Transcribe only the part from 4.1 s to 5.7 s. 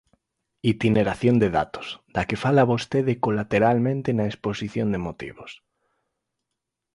na exposición de motivos.